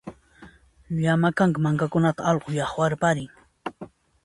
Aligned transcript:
Llama 1.01 1.29
kanka 1.37 1.59
mankakunata 1.65 2.21
allqu 2.29 2.49
llaqwarparin 2.57 3.29